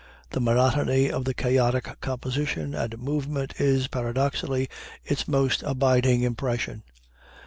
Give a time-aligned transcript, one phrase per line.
[0.31, 4.67] The monotony of the chaotic composition and movement is, paradoxically,
[5.05, 6.81] its most abiding impression.